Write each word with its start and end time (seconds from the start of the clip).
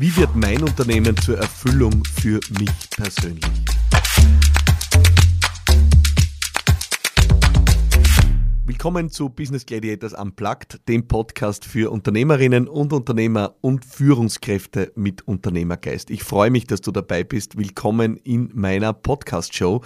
Wie 0.00 0.16
wird 0.16 0.36
mein 0.36 0.62
Unternehmen 0.62 1.16
zur 1.16 1.38
Erfüllung 1.38 2.04
für 2.04 2.38
mich 2.56 2.70
persönlich? 2.96 3.44
Willkommen 8.64 9.10
zu 9.10 9.28
Business 9.28 9.66
Gladiators 9.66 10.12
Unplugged, 10.12 10.88
dem 10.88 11.08
Podcast 11.08 11.64
für 11.64 11.90
Unternehmerinnen 11.90 12.68
und 12.68 12.92
Unternehmer 12.92 13.56
und 13.60 13.84
Führungskräfte 13.84 14.92
mit 14.94 15.26
Unternehmergeist. 15.26 16.10
Ich 16.10 16.22
freue 16.22 16.52
mich, 16.52 16.68
dass 16.68 16.80
du 16.80 16.92
dabei 16.92 17.24
bist. 17.24 17.58
Willkommen 17.58 18.18
in 18.18 18.52
meiner 18.54 18.92
Podcast-Show. 18.92 19.82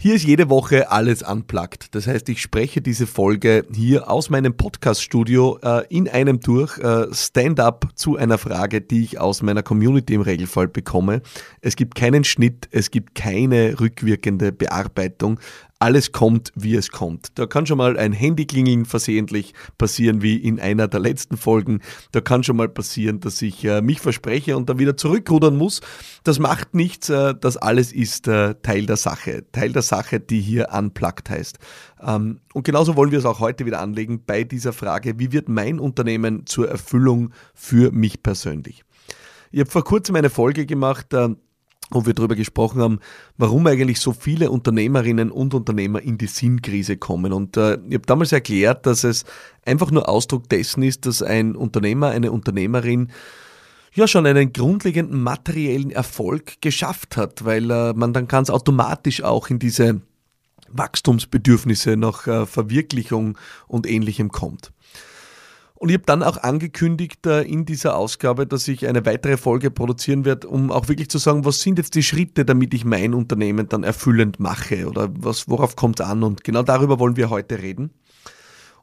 Hier 0.00 0.14
ist 0.14 0.24
jede 0.24 0.48
Woche 0.48 0.92
alles 0.92 1.24
unplugged. 1.24 1.92
Das 1.92 2.06
heißt, 2.06 2.28
ich 2.28 2.40
spreche 2.40 2.80
diese 2.80 3.04
Folge 3.04 3.66
hier 3.74 4.08
aus 4.08 4.30
meinem 4.30 4.56
Podcast-Studio 4.56 5.58
äh, 5.60 5.88
in 5.88 6.08
einem 6.08 6.38
durch 6.38 6.78
äh, 6.78 7.12
Stand-up 7.12 7.84
zu 7.96 8.16
einer 8.16 8.38
Frage, 8.38 8.80
die 8.80 9.02
ich 9.02 9.18
aus 9.18 9.42
meiner 9.42 9.64
Community 9.64 10.14
im 10.14 10.20
Regelfall 10.20 10.68
bekomme. 10.68 11.20
Es 11.62 11.74
gibt 11.74 11.96
keinen 11.96 12.22
Schnitt, 12.22 12.68
es 12.70 12.92
gibt 12.92 13.16
keine 13.16 13.80
rückwirkende 13.80 14.52
Bearbeitung 14.52 15.40
alles 15.78 16.12
kommt, 16.12 16.52
wie 16.56 16.74
es 16.74 16.90
kommt. 16.90 17.38
Da 17.38 17.46
kann 17.46 17.66
schon 17.66 17.78
mal 17.78 17.96
ein 17.96 18.12
Handy 18.12 18.46
klingeln 18.46 18.84
versehentlich 18.84 19.54
passieren, 19.76 20.22
wie 20.22 20.36
in 20.36 20.58
einer 20.58 20.88
der 20.88 21.00
letzten 21.00 21.36
Folgen. 21.36 21.80
Da 22.12 22.20
kann 22.20 22.42
schon 22.42 22.56
mal 22.56 22.68
passieren, 22.68 23.20
dass 23.20 23.40
ich 23.42 23.64
äh, 23.64 23.80
mich 23.80 24.00
verspreche 24.00 24.56
und 24.56 24.68
dann 24.68 24.78
wieder 24.78 24.96
zurückrudern 24.96 25.56
muss. 25.56 25.80
Das 26.24 26.38
macht 26.38 26.74
nichts. 26.74 27.08
Äh, 27.08 27.34
das 27.40 27.56
alles 27.56 27.92
ist 27.92 28.26
äh, 28.26 28.54
Teil 28.62 28.86
der 28.86 28.96
Sache. 28.96 29.44
Teil 29.52 29.72
der 29.72 29.82
Sache, 29.82 30.18
die 30.18 30.40
hier 30.40 30.68
unplugged 30.72 31.30
heißt. 31.30 31.58
Ähm, 32.02 32.40
und 32.54 32.64
genauso 32.64 32.96
wollen 32.96 33.12
wir 33.12 33.18
es 33.18 33.24
auch 33.24 33.38
heute 33.38 33.64
wieder 33.64 33.80
anlegen 33.80 34.24
bei 34.26 34.44
dieser 34.44 34.72
Frage, 34.72 35.18
wie 35.18 35.32
wird 35.32 35.48
mein 35.48 35.78
Unternehmen 35.78 36.46
zur 36.46 36.68
Erfüllung 36.68 37.32
für 37.54 37.92
mich 37.92 38.22
persönlich? 38.22 38.84
Ich 39.50 39.60
habe 39.60 39.70
vor 39.70 39.84
kurzem 39.84 40.16
eine 40.16 40.28
Folge 40.28 40.66
gemacht, 40.66 41.14
äh, 41.14 41.30
wo 41.90 42.06
wir 42.06 42.14
darüber 42.14 42.34
gesprochen 42.34 42.80
haben, 42.80 43.00
warum 43.36 43.66
eigentlich 43.66 44.00
so 44.00 44.12
viele 44.12 44.50
Unternehmerinnen 44.50 45.30
und 45.30 45.54
Unternehmer 45.54 46.02
in 46.02 46.18
die 46.18 46.26
Sinnkrise 46.26 46.96
kommen. 46.96 47.32
Und 47.32 47.56
äh, 47.56 47.78
ich 47.88 47.94
habe 47.94 48.06
damals 48.06 48.32
erklärt, 48.32 48.86
dass 48.86 49.04
es 49.04 49.24
einfach 49.64 49.90
nur 49.90 50.08
Ausdruck 50.08 50.48
dessen 50.48 50.82
ist, 50.82 51.06
dass 51.06 51.22
ein 51.22 51.56
Unternehmer, 51.56 52.08
eine 52.08 52.32
Unternehmerin 52.32 53.10
ja 53.94 54.06
schon 54.06 54.26
einen 54.26 54.52
grundlegenden 54.52 55.22
materiellen 55.22 55.90
Erfolg 55.90 56.60
geschafft 56.60 57.16
hat, 57.16 57.44
weil 57.44 57.70
äh, 57.70 57.92
man 57.94 58.12
dann 58.12 58.28
ganz 58.28 58.50
automatisch 58.50 59.22
auch 59.22 59.48
in 59.48 59.58
diese 59.58 60.00
Wachstumsbedürfnisse 60.70 61.96
nach 61.96 62.26
äh, 62.26 62.46
Verwirklichung 62.46 63.38
und 63.66 63.86
ähnlichem 63.86 64.30
kommt. 64.30 64.72
Und 65.78 65.90
ich 65.90 65.94
habe 65.94 66.06
dann 66.06 66.24
auch 66.24 66.38
angekündigt 66.38 67.24
äh, 67.24 67.42
in 67.42 67.64
dieser 67.64 67.96
Ausgabe, 67.96 68.48
dass 68.48 68.66
ich 68.66 68.88
eine 68.88 69.06
weitere 69.06 69.36
Folge 69.36 69.70
produzieren 69.70 70.24
werde, 70.24 70.48
um 70.48 70.72
auch 70.72 70.88
wirklich 70.88 71.08
zu 71.08 71.18
sagen, 71.18 71.44
was 71.44 71.60
sind 71.60 71.78
jetzt 71.78 71.94
die 71.94 72.02
Schritte, 72.02 72.44
damit 72.44 72.74
ich 72.74 72.84
mein 72.84 73.14
Unternehmen 73.14 73.68
dann 73.68 73.84
erfüllend 73.84 74.40
mache 74.40 74.88
oder 74.88 75.08
was, 75.16 75.48
worauf 75.48 75.76
kommt 75.76 76.00
es 76.00 76.06
an. 76.06 76.24
Und 76.24 76.42
genau 76.42 76.64
darüber 76.64 76.98
wollen 76.98 77.16
wir 77.16 77.30
heute 77.30 77.62
reden. 77.62 77.92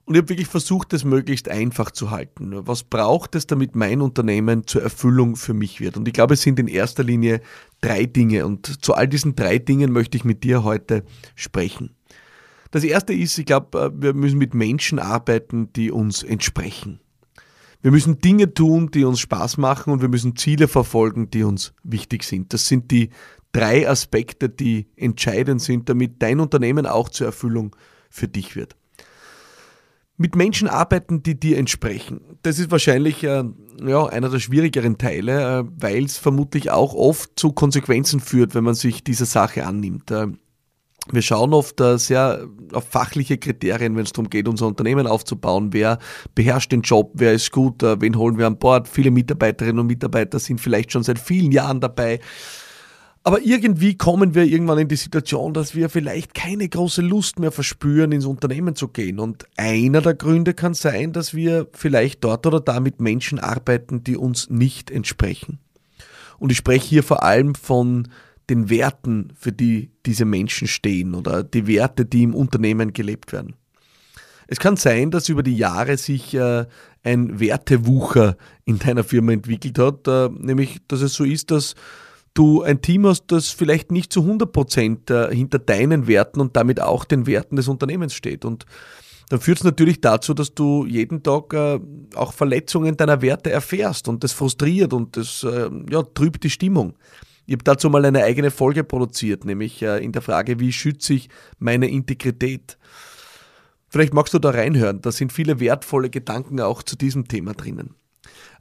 Und 0.05 0.15
ich 0.15 0.21
habe 0.21 0.29
wirklich 0.29 0.47
versucht, 0.47 0.93
das 0.93 1.03
möglichst 1.03 1.49
einfach 1.49 1.91
zu 1.91 2.11
halten. 2.11 2.65
Was 2.65 2.83
braucht 2.83 3.35
es, 3.35 3.45
damit 3.45 3.75
mein 3.75 4.01
Unternehmen 4.01 4.65
zur 4.65 4.81
Erfüllung 4.81 5.35
für 5.35 5.53
mich 5.53 5.81
wird? 5.81 5.97
Und 5.97 6.07
ich 6.07 6.13
glaube, 6.13 6.35
es 6.35 6.43
sind 6.43 6.59
in 6.59 6.69
erster 6.69 7.03
Linie 7.03 7.41
drei 7.81 8.05
Dinge. 8.05 8.45
Und 8.45 8.85
zu 8.85 8.93
all 8.93 9.09
diesen 9.09 9.35
drei 9.35 9.57
Dingen 9.57 9.91
möchte 9.91 10.15
ich 10.15 10.23
mit 10.23 10.45
dir 10.45 10.63
heute 10.63 11.03
sprechen. 11.35 11.93
Das 12.75 12.83
erste 12.83 13.13
ist, 13.13 13.37
ich 13.37 13.45
glaube, 13.45 13.79
äh, 13.79 13.89
wir 13.93 14.13
müssen 14.13 14.37
mit 14.37 14.53
Menschen 14.53 14.99
arbeiten, 14.99 15.71
die 15.71 15.91
uns 15.91 16.23
entsprechen. 16.23 16.99
Wir 17.81 17.91
müssen 17.91 18.19
Dinge 18.19 18.53
tun, 18.53 18.91
die 18.91 19.05
uns 19.05 19.21
Spaß 19.21 19.55
machen 19.55 19.93
und 19.93 20.01
wir 20.01 20.09
müssen 20.09 20.35
Ziele 20.35 20.67
verfolgen, 20.67 21.29
die 21.29 21.43
uns 21.43 21.73
wichtig 21.83 22.25
sind. 22.25 22.51
Das 22.51 22.67
sind 22.67 22.91
die 22.91 23.11
drei 23.53 23.87
Aspekte, 23.87 24.49
die 24.49 24.87
entscheidend 24.97 25.61
sind, 25.61 25.87
damit 25.87 26.21
dein 26.21 26.41
Unternehmen 26.41 26.85
auch 26.85 27.07
zur 27.07 27.27
Erfüllung 27.27 27.73
für 28.09 28.27
dich 28.27 28.57
wird. 28.57 28.75
Mit 30.17 30.35
Menschen 30.35 30.67
arbeiten, 30.67 31.23
die 31.23 31.39
dir 31.39 31.57
entsprechen. 31.57 32.19
Das 32.41 32.59
ist 32.59 32.71
wahrscheinlich 32.71 33.23
äh, 33.23 33.45
ja, 33.85 34.05
einer 34.05 34.27
der 34.27 34.39
schwierigeren 34.39 34.97
Teile, 34.97 35.59
äh, 35.59 35.63
weil 35.79 36.03
es 36.03 36.17
vermutlich 36.17 36.71
auch 36.71 36.93
oft 36.93 37.39
zu 37.39 37.53
Konsequenzen 37.53 38.19
führt, 38.19 38.53
wenn 38.53 38.65
man 38.65 38.75
sich 38.75 39.01
dieser 39.01 39.25
Sache 39.25 39.65
annimmt. 39.65 40.11
Äh, 40.11 40.27
wir 41.11 41.21
schauen 41.21 41.53
oft 41.53 41.79
äh, 41.81 41.97
sehr 41.97 42.47
auf 42.73 42.87
fachliche 42.89 43.37
Kriterien, 43.37 43.95
wenn 43.95 44.03
es 44.03 44.11
darum 44.11 44.29
geht, 44.29 44.47
unser 44.47 44.67
Unternehmen 44.67 45.07
aufzubauen. 45.07 45.71
Wer 45.71 45.99
beherrscht 46.33 46.71
den 46.71 46.81
Job? 46.81 47.11
Wer 47.13 47.33
ist 47.33 47.51
gut? 47.51 47.83
Äh, 47.83 48.01
wen 48.01 48.17
holen 48.17 48.37
wir 48.37 48.47
an 48.47 48.57
Bord? 48.57 48.87
Viele 48.87 49.11
Mitarbeiterinnen 49.11 49.79
und 49.79 49.87
Mitarbeiter 49.87 50.39
sind 50.39 50.59
vielleicht 50.59 50.91
schon 50.91 51.03
seit 51.03 51.19
vielen 51.19 51.51
Jahren 51.51 51.79
dabei. 51.79 52.19
Aber 53.23 53.41
irgendwie 53.41 53.97
kommen 53.97 54.35
wir 54.35 54.43
irgendwann 54.43 54.77
in 54.77 54.87
die 54.87 54.95
Situation, 54.95 55.53
dass 55.53 55.73
wir 55.73 55.89
vielleicht 55.89 56.35
keine 56.35 56.69
große 56.69 57.01
Lust 57.01 57.39
mehr 57.39 57.51
verspüren, 57.51 58.11
ins 58.11 58.25
Unternehmen 58.25 58.75
zu 58.75 58.87
gehen. 58.87 59.19
Und 59.19 59.45
einer 59.57 60.01
der 60.01 60.13
Gründe 60.13 60.53
kann 60.53 60.75
sein, 60.75 61.11
dass 61.11 61.33
wir 61.33 61.67
vielleicht 61.73 62.23
dort 62.23 62.45
oder 62.45 62.59
da 62.59 62.79
mit 62.79 63.01
Menschen 63.01 63.39
arbeiten, 63.39 64.03
die 64.03 64.15
uns 64.15 64.51
nicht 64.51 64.91
entsprechen. 64.91 65.57
Und 66.37 66.51
ich 66.51 66.57
spreche 66.57 66.87
hier 66.87 67.01
vor 67.01 67.23
allem 67.23 67.55
von 67.55 68.09
den 68.49 68.69
Werten, 68.69 69.33
für 69.35 69.51
die 69.51 69.91
diese 70.05 70.25
Menschen 70.25 70.67
stehen 70.67 71.15
oder 71.15 71.43
die 71.43 71.67
Werte, 71.67 72.05
die 72.05 72.23
im 72.23 72.35
Unternehmen 72.35 72.93
gelebt 72.93 73.33
werden. 73.33 73.55
Es 74.47 74.59
kann 74.59 74.77
sein, 74.77 75.11
dass 75.11 75.29
über 75.29 75.43
die 75.43 75.57
Jahre 75.57 75.97
sich 75.97 76.33
äh, 76.35 76.65
ein 77.03 77.39
Wertewucher 77.39 78.37
in 78.65 78.79
deiner 78.79 79.03
Firma 79.03 79.31
entwickelt 79.31 79.79
hat, 79.79 80.07
äh, 80.07 80.29
nämlich 80.29 80.79
dass 80.87 81.01
es 81.01 81.13
so 81.13 81.23
ist, 81.23 81.51
dass 81.51 81.75
du 82.33 82.61
ein 82.61 82.81
Team 82.81 83.07
hast, 83.07 83.25
das 83.27 83.49
vielleicht 83.49 83.91
nicht 83.91 84.13
zu 84.13 84.21
100 84.21 84.51
Prozent 84.51 85.09
äh, 85.09 85.33
hinter 85.33 85.57
deinen 85.57 86.07
Werten 86.07 86.41
und 86.41 86.55
damit 86.55 86.79
auch 86.79 87.05
den 87.05 87.25
Werten 87.25 87.55
des 87.55 87.67
Unternehmens 87.67 88.13
steht. 88.13 88.45
Und 88.45 88.65
dann 89.29 89.39
führt 89.39 89.57
es 89.57 89.63
natürlich 89.63 90.01
dazu, 90.01 90.35
dass 90.35 90.53
du 90.53 90.85
jeden 90.85 91.23
Tag 91.23 91.55
auch 92.13 92.31
Verletzungen 92.31 92.95
deiner 92.95 93.23
Werte 93.23 93.49
erfährst 93.49 94.07
und 94.07 94.23
das 94.23 94.33
frustriert 94.33 94.93
und 94.93 95.17
das 95.17 95.41
ja, 95.41 96.03
trübt 96.03 96.43
die 96.43 96.51
Stimmung. 96.51 96.93
Ich 97.45 97.53
habe 97.53 97.63
dazu 97.63 97.89
mal 97.89 98.03
eine 98.05 98.23
eigene 98.23 98.51
Folge 98.51 98.83
produziert, 98.83 99.45
nämlich 99.45 99.81
äh, 99.81 100.03
in 100.03 100.11
der 100.11 100.21
Frage, 100.21 100.59
wie 100.59 100.71
schütze 100.71 101.13
ich 101.13 101.29
meine 101.59 101.89
Integrität. 101.89 102.77
Vielleicht 103.87 104.13
magst 104.13 104.33
du 104.33 104.39
da 104.39 104.49
reinhören, 104.49 105.01
da 105.01 105.11
sind 105.11 105.31
viele 105.31 105.59
wertvolle 105.59 106.09
Gedanken 106.09 106.59
auch 106.59 106.83
zu 106.83 106.95
diesem 106.95 107.27
Thema 107.27 107.53
drinnen. 107.53 107.95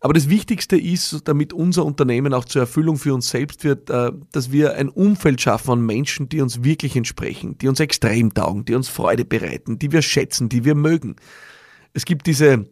Aber 0.00 0.12
das 0.12 0.28
Wichtigste 0.28 0.76
ist, 0.76 1.22
damit 1.24 1.54
unser 1.54 1.84
Unternehmen 1.86 2.34
auch 2.34 2.44
zur 2.44 2.60
Erfüllung 2.60 2.98
für 2.98 3.14
uns 3.14 3.30
selbst 3.30 3.64
wird, 3.64 3.88
äh, 3.88 4.12
dass 4.32 4.52
wir 4.52 4.74
ein 4.74 4.90
Umfeld 4.90 5.40
schaffen 5.40 5.70
an 5.70 5.86
Menschen, 5.86 6.28
die 6.28 6.42
uns 6.42 6.62
wirklich 6.62 6.94
entsprechen, 6.94 7.56
die 7.58 7.68
uns 7.68 7.80
extrem 7.80 8.34
taugen, 8.34 8.66
die 8.66 8.74
uns 8.74 8.88
Freude 8.88 9.24
bereiten, 9.24 9.78
die 9.78 9.92
wir 9.92 10.02
schätzen, 10.02 10.50
die 10.50 10.66
wir 10.66 10.74
mögen. 10.74 11.16
Es 11.94 12.04
gibt 12.04 12.26
diese 12.26 12.66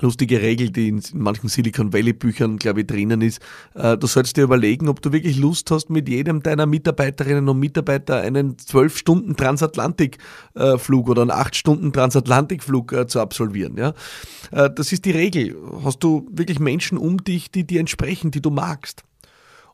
lustige 0.00 0.40
Regel, 0.42 0.70
die 0.70 0.88
in, 0.88 1.02
manchen 1.14 1.48
Silicon 1.48 1.92
Valley 1.92 2.12
Büchern, 2.12 2.56
glaube 2.56 2.80
ich, 2.80 2.86
drinnen 2.86 3.20
ist. 3.22 3.40
Äh, 3.74 3.96
du 3.96 4.06
sollst 4.06 4.36
dir 4.36 4.44
überlegen, 4.44 4.88
ob 4.88 5.02
du 5.02 5.12
wirklich 5.12 5.38
Lust 5.38 5.70
hast, 5.70 5.90
mit 5.90 6.08
jedem 6.08 6.42
deiner 6.42 6.66
Mitarbeiterinnen 6.66 7.48
und 7.48 7.58
Mitarbeiter 7.58 8.20
einen 8.20 8.58
zwölf 8.58 8.96
Stunden 8.96 9.36
Transatlantikflug 9.36 11.08
oder 11.08 11.22
einen 11.22 11.30
acht 11.30 11.56
Stunden 11.56 11.92
Transatlantikflug 11.92 12.92
äh, 12.92 13.06
zu 13.06 13.20
absolvieren. 13.20 13.76
Äh, 13.78 13.92
das 14.50 14.92
ist 14.92 15.04
die 15.04 15.12
Regel. 15.12 15.56
Hast 15.84 16.00
du 16.00 16.28
wirklich 16.30 16.58
Menschen 16.58 16.98
um 16.98 17.22
dich, 17.22 17.50
die 17.50 17.66
dir 17.66 17.80
entsprechen, 17.80 18.30
die 18.30 18.42
du 18.42 18.50
magst? 18.50 19.04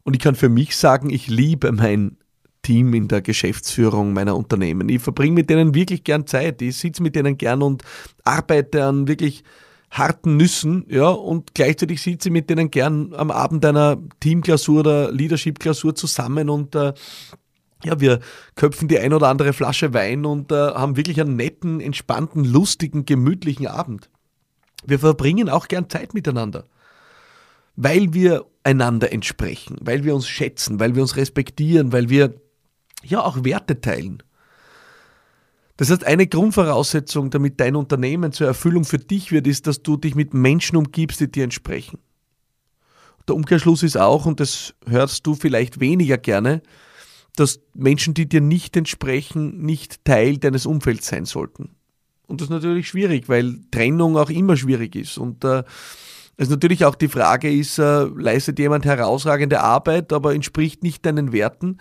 Und 0.04 0.15
ich 0.15 0.21
kann 0.21 0.34
für 0.34 0.49
mich 0.49 0.77
sagen, 0.77 1.10
ich 1.10 1.28
liebe 1.28 1.71
mein 1.72 2.16
Team 2.62 2.94
in 2.94 3.09
der 3.09 3.22
Geschäftsführung 3.22 4.12
meiner 4.12 4.37
Unternehmen. 4.37 4.89
Ich 4.89 5.03
verbringe 5.03 5.34
mit 5.34 5.50
denen 5.50 5.75
wirklich 5.75 6.04
gern 6.04 6.27
Zeit. 6.27 6.62
Ich 6.62 6.78
sitze 6.78 7.03
mit 7.03 7.16
denen 7.16 7.37
gern 7.37 7.62
und 7.62 7.83
arbeite 8.25 8.84
an 8.84 9.09
wirklich 9.09 9.43
harten 9.92 10.38
Nüssen, 10.38 10.86
ja, 10.88 11.08
und 11.08 11.54
gleichzeitig 11.54 12.00
sitze 12.00 12.30
ich 12.30 12.32
mit 12.32 12.48
denen 12.48 12.70
gern 12.70 13.12
am 13.14 13.30
Abend 13.30 13.64
einer 13.64 13.98
Teamklausur 14.20 14.80
oder 14.80 15.12
Leadership-Klausur 15.12 15.94
zusammen 15.94 16.48
und 16.48 16.74
äh, 16.74 16.94
ja, 17.84 18.00
wir 18.00 18.21
köpfen 18.54 18.89
die 18.89 18.98
ein 18.98 19.12
oder 19.12 19.28
andere 19.28 19.53
Flasche 19.53 19.92
Wein 19.92 20.24
und 20.24 20.50
äh, 20.50 20.54
haben 20.54 20.97
wirklich 20.97 21.21
einen 21.21 21.36
netten, 21.36 21.80
entspannten, 21.80 22.44
lustigen, 22.44 23.04
gemütlichen 23.04 23.66
Abend. 23.66 24.09
Wir 24.86 24.98
verbringen 24.98 25.50
auch 25.50 25.68
gern 25.68 25.91
Zeit 25.91 26.15
miteinander, 26.15 26.65
weil 27.77 28.15
wir 28.15 28.47
einander 28.65 29.12
entsprechen, 29.12 29.77
weil 29.80 30.04
wir 30.04 30.15
uns 30.15 30.27
schätzen, 30.27 30.80
weil 30.80 30.94
wir 30.94 31.03
uns 31.03 31.16
respektieren, 31.16 31.92
weil 31.92 32.09
wir 32.09 32.34
ja 33.04 33.22
auch 33.22 33.44
Werte 33.44 33.80
teilen. 33.80 34.22
Das 35.77 35.91
heißt, 35.91 36.04
eine 36.04 36.27
Grundvoraussetzung, 36.27 37.30
damit 37.30 37.59
dein 37.60 37.77
Unternehmen 37.77 38.33
zur 38.33 38.47
Erfüllung 38.47 38.84
für 38.84 38.98
dich 38.98 39.33
wird, 39.33 39.47
ist, 39.47 39.66
dass 39.66 39.83
du 39.83 39.97
dich 39.97 40.15
mit 40.15 40.34
Menschen 40.34 40.77
umgibst, 40.77 41.21
die 41.21 41.30
dir 41.30 41.45
entsprechen. 41.45 41.98
Der 43.27 43.36
Umkehrschluss 43.36 43.83
ist 43.83 43.97
auch, 43.97 44.27
und 44.27 44.41
das 44.41 44.74
hörst 44.86 45.27
du 45.27 45.34
vielleicht 45.34 45.80
weniger 45.80 46.19
gerne, 46.19 46.63
dass 47.36 47.60
Menschen, 47.74 48.13
die 48.15 48.28
dir 48.28 48.41
nicht 48.41 48.77
entsprechen, 48.77 49.63
nicht 49.63 50.04
Teil 50.04 50.36
deines 50.39 50.66
Umfelds 50.66 51.07
sein 51.07 51.24
sollten. 51.24 51.71
Und 52.27 52.41
das 52.41 52.47
ist 52.47 52.53
natürlich 52.53 52.89
schwierig, 52.89 53.28
weil 53.28 53.60
Trennung 53.71 54.16
auch 54.16 54.30
immer 54.30 54.57
schwierig 54.57 54.95
ist. 54.97 55.18
Und 55.18 55.45
äh, 55.45 55.63
Also 56.36 56.53
natürlich 56.53 56.84
auch 56.84 56.95
die 56.95 57.09
Frage 57.09 57.53
ist, 57.53 57.78
äh, 57.78 58.04
leistet 58.04 58.59
jemand 58.59 58.84
herausragende 58.84 59.60
Arbeit, 59.60 60.13
aber 60.13 60.34
entspricht 60.34 60.83
nicht 60.83 61.04
deinen 61.04 61.33
Werten? 61.33 61.78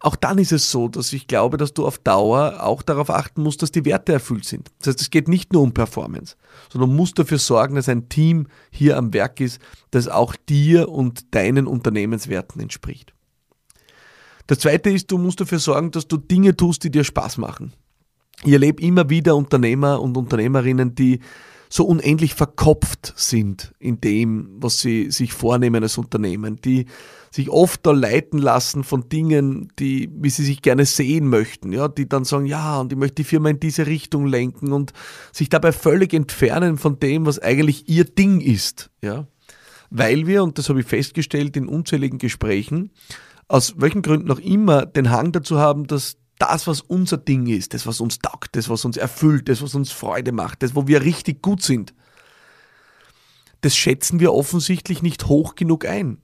Auch 0.00 0.16
dann 0.16 0.38
ist 0.38 0.52
es 0.52 0.70
so, 0.70 0.88
dass 0.88 1.12
ich 1.12 1.26
glaube, 1.26 1.56
dass 1.56 1.74
du 1.74 1.86
auf 1.86 1.98
Dauer 1.98 2.62
auch 2.62 2.82
darauf 2.82 3.10
achten 3.10 3.42
musst, 3.42 3.62
dass 3.62 3.70
die 3.70 3.84
Werte 3.84 4.12
erfüllt 4.12 4.44
sind. 4.44 4.70
Das 4.78 4.88
heißt, 4.88 5.00
es 5.00 5.10
geht 5.10 5.28
nicht 5.28 5.52
nur 5.52 5.62
um 5.62 5.72
Performance, 5.72 6.36
sondern 6.72 6.96
musst 6.96 7.18
dafür 7.18 7.38
sorgen, 7.38 7.76
dass 7.76 7.88
ein 7.88 8.08
Team 8.08 8.48
hier 8.70 8.96
am 8.96 9.12
Werk 9.12 9.40
ist, 9.40 9.60
das 9.90 10.08
auch 10.08 10.34
dir 10.48 10.88
und 10.88 11.34
deinen 11.34 11.66
Unternehmenswerten 11.66 12.60
entspricht. 12.60 13.12
Das 14.46 14.58
zweite 14.58 14.90
ist, 14.90 15.10
du 15.10 15.18
musst 15.18 15.40
dafür 15.40 15.60
sorgen, 15.60 15.92
dass 15.92 16.08
du 16.08 16.16
Dinge 16.16 16.56
tust, 16.56 16.82
die 16.84 16.90
dir 16.90 17.04
Spaß 17.04 17.38
machen. 17.38 17.72
Ich 18.44 18.52
erlebe 18.52 18.82
immer 18.82 19.08
wieder 19.08 19.36
Unternehmer 19.36 20.00
und 20.00 20.16
Unternehmerinnen, 20.16 20.94
die 20.94 21.20
so 21.68 21.84
unendlich 21.84 22.34
verkopft 22.34 23.14
sind 23.16 23.72
in 23.78 24.00
dem, 24.00 24.48
was 24.58 24.80
sie 24.80 25.10
sich 25.10 25.32
vornehmen 25.32 25.82
als 25.82 25.96
Unternehmen, 25.96 26.60
die 26.60 26.86
sich 27.32 27.48
oft 27.48 27.86
da 27.86 27.92
leiten 27.92 28.38
lassen 28.38 28.84
von 28.84 29.08
Dingen, 29.08 29.72
die, 29.78 30.10
wie 30.14 30.28
sie 30.28 30.44
sich 30.44 30.60
gerne 30.60 30.84
sehen 30.84 31.28
möchten, 31.28 31.72
ja, 31.72 31.88
die 31.88 32.06
dann 32.06 32.24
sagen, 32.24 32.44
ja, 32.44 32.78
und 32.78 32.92
ich 32.92 32.98
möchte 32.98 33.16
die 33.16 33.24
Firma 33.24 33.48
in 33.48 33.58
diese 33.58 33.86
Richtung 33.86 34.26
lenken 34.26 34.72
und 34.72 34.92
sich 35.32 35.48
dabei 35.48 35.72
völlig 35.72 36.12
entfernen 36.12 36.76
von 36.76 37.00
dem, 37.00 37.24
was 37.24 37.38
eigentlich 37.38 37.88
ihr 37.88 38.04
Ding 38.04 38.40
ist, 38.40 38.90
ja. 39.00 39.26
Weil 39.88 40.26
wir, 40.26 40.42
und 40.42 40.58
das 40.58 40.68
habe 40.68 40.80
ich 40.80 40.86
festgestellt 40.86 41.56
in 41.56 41.68
unzähligen 41.68 42.18
Gesprächen, 42.18 42.90
aus 43.48 43.74
welchen 43.78 44.02
Gründen 44.02 44.30
auch 44.30 44.38
immer 44.38 44.84
den 44.84 45.10
Hang 45.10 45.32
dazu 45.32 45.58
haben, 45.58 45.86
dass 45.86 46.18
das, 46.38 46.66
was 46.66 46.80
unser 46.80 47.16
Ding 47.18 47.46
ist, 47.46 47.72
das, 47.72 47.86
was 47.86 48.00
uns 48.00 48.18
taugt, 48.18 48.56
das, 48.56 48.68
was 48.68 48.84
uns 48.84 48.96
erfüllt, 48.96 49.48
das, 49.48 49.62
was 49.62 49.74
uns 49.74 49.90
Freude 49.90 50.32
macht, 50.32 50.62
das, 50.62 50.74
wo 50.74 50.86
wir 50.86 51.02
richtig 51.02 51.40
gut 51.40 51.62
sind, 51.62 51.94
das 53.62 53.76
schätzen 53.76 54.20
wir 54.20 54.34
offensichtlich 54.34 55.02
nicht 55.02 55.26
hoch 55.28 55.54
genug 55.54 55.86
ein. 55.86 56.18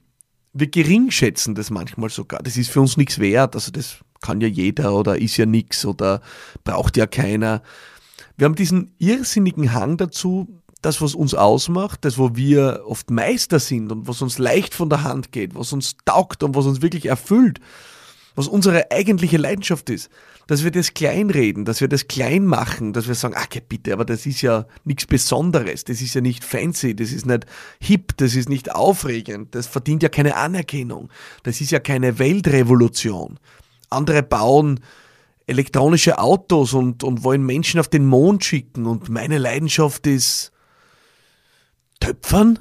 Wir 0.53 0.67
gering 0.67 1.11
schätzen 1.11 1.55
das 1.55 1.69
manchmal 1.69 2.09
sogar. 2.09 2.41
Das 2.41 2.57
ist 2.57 2.71
für 2.71 2.81
uns 2.81 2.97
nichts 2.97 3.19
wert. 3.19 3.55
Also 3.55 3.71
das 3.71 3.97
kann 4.21 4.41
ja 4.41 4.47
jeder 4.47 4.93
oder 4.93 5.17
ist 5.17 5.37
ja 5.37 5.45
nichts 5.45 5.85
oder 5.85 6.21
braucht 6.63 6.97
ja 6.97 7.07
keiner. 7.07 7.61
Wir 8.37 8.45
haben 8.45 8.55
diesen 8.55 8.93
irrsinnigen 8.97 9.73
Hang 9.73 9.97
dazu, 9.97 10.61
das, 10.81 11.01
was 11.01 11.13
uns 11.13 11.33
ausmacht, 11.33 12.05
das, 12.05 12.17
wo 12.17 12.35
wir 12.35 12.83
oft 12.85 13.11
Meister 13.11 13.59
sind 13.59 13.91
und 13.91 14.07
was 14.07 14.21
uns 14.21 14.37
leicht 14.37 14.73
von 14.73 14.89
der 14.89 15.03
Hand 15.03 15.31
geht, 15.31 15.55
was 15.55 15.73
uns 15.73 15.97
taugt 16.05 16.41
und 16.43 16.55
was 16.55 16.65
uns 16.65 16.81
wirklich 16.81 17.07
erfüllt, 17.07 17.59
was 18.35 18.47
unsere 18.47 18.89
eigentliche 18.91 19.37
Leidenschaft 19.37 19.89
ist, 19.89 20.09
dass 20.49 20.63
wir 20.63 20.71
das 20.71 20.95
kleinreden, 20.95 21.63
dass 21.63 21.79
wir 21.79 21.87
das 21.87 22.07
klein 22.07 22.43
machen, 22.43 22.91
dass 22.91 23.07
wir 23.07 23.13
sagen, 23.13 23.35
ach 23.37 23.45
bitte, 23.67 23.93
aber 23.93 24.03
das 24.03 24.25
ist 24.25 24.41
ja 24.41 24.65
nichts 24.83 25.05
Besonderes, 25.05 25.83
das 25.83 26.01
ist 26.01 26.15
ja 26.15 26.21
nicht 26.21 26.43
fancy, 26.43 26.95
das 26.95 27.11
ist 27.11 27.27
nicht 27.27 27.45
hip, 27.79 28.17
das 28.17 28.33
ist 28.33 28.49
nicht 28.49 28.73
aufregend, 28.73 29.53
das 29.53 29.67
verdient 29.67 30.01
ja 30.01 30.09
keine 30.09 30.35
Anerkennung, 30.35 31.11
das 31.43 31.61
ist 31.61 31.69
ja 31.69 31.79
keine 31.79 32.17
Weltrevolution. 32.17 33.37
Andere 33.91 34.23
bauen 34.23 34.79
elektronische 35.45 36.17
Autos 36.17 36.73
und, 36.73 37.03
und 37.03 37.23
wollen 37.23 37.45
Menschen 37.45 37.79
auf 37.79 37.87
den 37.87 38.07
Mond 38.07 38.43
schicken 38.43 38.87
und 38.87 39.07
meine 39.07 39.37
Leidenschaft 39.37 40.07
ist 40.07 40.51
Töpfern? 41.99 42.57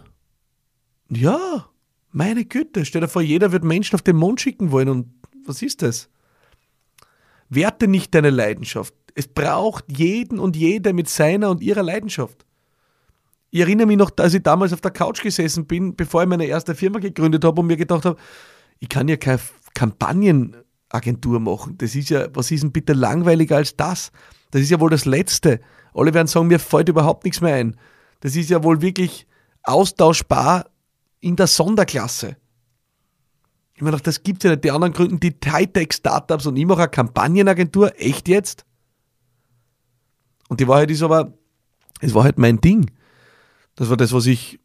Ja, 1.09 1.71
meine 2.13 2.45
Güte, 2.45 2.85
stell 2.85 3.01
dir 3.01 3.09
vor, 3.09 3.23
jeder 3.23 3.51
wird 3.51 3.65
Menschen 3.65 3.95
auf 3.95 4.03
den 4.03 4.17
Mond 4.17 4.43
schicken 4.43 4.73
wollen 4.73 4.91
und 4.91 5.07
was 5.47 5.63
ist 5.63 5.81
das? 5.81 6.11
Werte 7.49 7.89
nicht 7.89 8.15
deine 8.15 8.31
Leidenschaft. 8.31 8.95
Es 9.15 9.27
braucht 9.27 9.85
jeden 9.89 10.39
und 10.39 10.57
jede 10.57 10.93
mit 10.93 11.09
seiner 11.09 11.51
und 11.51 11.61
ihrer 11.63 11.83
Leidenschaft. 11.83 12.45
Ich 13.51 13.61
erinnere 13.61 13.87
mich 13.87 13.97
noch, 13.97 14.11
als 14.19 14.35
ich 14.35 14.43
damals 14.43 14.73
auf 14.73 14.81
der 14.81 14.91
Couch 14.91 15.23
gesessen 15.23 15.67
bin, 15.67 15.97
bevor 15.97 16.23
ich 16.23 16.29
meine 16.29 16.45
erste 16.45 16.75
Firma 16.75 16.99
gegründet 16.99 17.45
habe 17.45 17.61
und 17.61 17.67
mir 17.67 17.77
gedacht 17.77 18.05
habe, 18.05 18.19
ich 18.79 18.89
kann 18.89 19.09
ja 19.09 19.17
keine 19.17 19.41
Kampagnenagentur 19.75 21.41
machen. 21.41 21.77
Das 21.79 21.95
ist 21.95 22.11
ja, 22.11 22.29
was 22.35 22.51
ist 22.51 22.63
denn 22.63 22.73
bitte 22.73 22.93
langweiliger 22.93 23.57
als 23.57 23.75
das? 23.75 24.13
Das 24.51 24.61
ist 24.61 24.71
ja 24.71 24.81
wohl 24.81 24.91
das 24.91 25.07
Letzte. 25.07 25.61
Alle 25.95 26.13
werden 26.15 26.27
sagen, 26.27 26.49
mir 26.49 26.59
fällt 26.59 26.89
überhaupt 26.89 27.25
nichts 27.25 27.41
mehr 27.41 27.55
ein. 27.55 27.77
Das 28.21 28.37
ist 28.37 28.51
ja 28.51 28.63
wohl 28.63 28.83
wirklich 28.83 29.27
austauschbar 29.63 30.67
in 31.21 31.37
der 31.37 31.47
Sonderklasse. 31.47 32.37
Ich 33.79 33.83
meine, 33.83 33.97
das 33.97 34.25
gibt 34.25 34.43
es 34.43 34.49
ja 34.49 34.51
nicht. 34.51 34.65
Die 34.65 34.73
anderen 34.73 34.93
gründen 34.93 35.21
die 35.21 35.33
Hightech-Startups 35.33 36.47
und 36.47 36.57
ich 36.57 36.67
mache 36.67 36.81
eine 36.81 36.89
Kampagnenagentur. 36.89 37.93
Echt 37.97 38.27
jetzt? 38.27 38.65
Und 40.49 40.59
die 40.59 40.67
Wahrheit 40.67 40.91
ist 40.91 41.05
aber, 41.05 41.33
es 42.01 42.13
war 42.13 42.25
halt 42.25 42.39
mein 42.39 42.61
Ding. 42.61 42.91
Das 43.77 43.89
war 43.89 43.97
das, 43.97 44.13
was 44.13 44.27
ich 44.27 44.59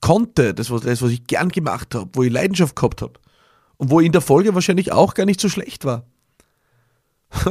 konnte, 0.00 0.54
das 0.54 0.70
war 0.70 0.78
das, 0.78 1.02
was 1.02 1.10
ich 1.10 1.26
gern 1.26 1.48
gemacht 1.48 1.92
habe, 1.96 2.08
wo 2.12 2.22
ich 2.22 2.30
Leidenschaft 2.30 2.76
gehabt 2.76 3.02
habe. 3.02 3.14
Und 3.78 3.90
wo 3.90 3.98
in 3.98 4.12
der 4.12 4.20
Folge 4.20 4.54
wahrscheinlich 4.54 4.92
auch 4.92 5.14
gar 5.14 5.26
nicht 5.26 5.40
so 5.40 5.48
schlecht 5.48 5.84
war. 5.84 6.06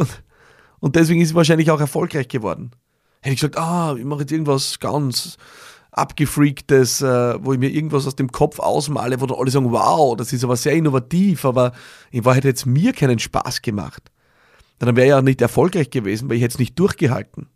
Und 0.80 0.95
deswegen 0.95 1.19
ist 1.19 1.31
es 1.31 1.36
wahrscheinlich 1.36 1.71
auch 1.71 1.81
erfolgreich 1.81 2.30
geworden. 2.30 2.71
Hätte 3.19 3.33
ich 3.33 3.42
gesagt, 3.42 3.57
ah, 3.57 3.98
ich 3.98 4.06
mache 4.06 4.21
jetzt 4.21 4.31
irgendwas 4.31 4.80
ganz 4.80 5.38
abgefreaktes, 5.93 7.01
äh, 7.01 7.35
wo 7.43 7.53
ich 7.53 7.59
mir 7.59 7.69
irgendwas 7.69 8.07
aus 8.07 8.15
dem 8.15 8.31
Kopf 8.31 8.59
ausmale, 8.59 9.21
wo 9.21 9.25
dann 9.25 9.37
alle 9.37 9.51
sagen, 9.51 9.71
wow, 9.71 10.15
das 10.15 10.33
ist 10.33 10.43
aber 10.43 10.55
sehr 10.55 10.73
innovativ, 10.73 11.45
aber 11.45 11.71
in 12.11 12.25
Wahrheit 12.25 12.43
hätte 12.43 12.57
es 12.57 12.65
mir 12.65 12.93
keinen 12.93 13.19
Spaß 13.19 13.61
gemacht. 13.61 14.11
Dann 14.79 14.95
wäre 14.95 15.05
ich 15.05 15.11
ja 15.11 15.21
nicht 15.21 15.41
erfolgreich 15.41 15.89
gewesen, 15.89 16.29
weil 16.29 16.37
ich 16.37 16.43
hätte 16.43 16.55
es 16.55 16.59
nicht 16.59 16.77
durchgehalten. 16.77 17.47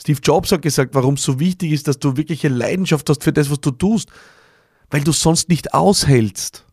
Steve 0.00 0.20
Jobs 0.22 0.52
hat 0.52 0.62
gesagt, 0.62 0.94
warum 0.94 1.14
es 1.14 1.22
so 1.22 1.38
wichtig 1.38 1.72
ist, 1.72 1.88
dass 1.88 1.98
du 1.98 2.16
wirklich 2.16 2.44
eine 2.46 2.54
Leidenschaft 2.54 3.08
hast 3.08 3.22
für 3.24 3.32
das, 3.32 3.50
was 3.50 3.60
du 3.60 3.70
tust, 3.70 4.08
weil 4.90 5.02
du 5.02 5.12
sonst 5.12 5.48
nicht 5.48 5.74
aushältst. 5.74 6.64